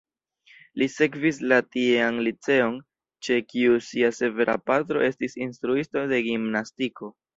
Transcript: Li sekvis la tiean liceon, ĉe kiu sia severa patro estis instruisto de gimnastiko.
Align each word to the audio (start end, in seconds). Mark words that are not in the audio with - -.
Li 0.81 0.85
sekvis 0.93 1.39
la 1.51 1.59
tiean 1.75 2.17
liceon, 2.27 2.79
ĉe 3.27 3.37
kiu 3.51 3.77
sia 3.89 4.09
severa 4.21 4.57
patro 4.71 5.05
estis 5.11 5.37
instruisto 5.49 6.05
de 6.15 6.23
gimnastiko. 6.31 7.13